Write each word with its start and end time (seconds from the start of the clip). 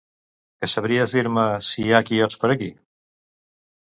Que 0.63 0.69
sabries 0.73 1.13
dir-me 1.17 1.45
si 1.69 1.85
hi 1.89 1.95
ha 1.99 2.03
quioscs 2.11 2.43
per 2.45 2.51
aquí? 2.55 2.71